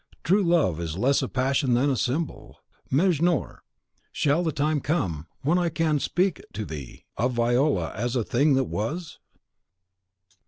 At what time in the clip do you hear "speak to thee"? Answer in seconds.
5.99-7.05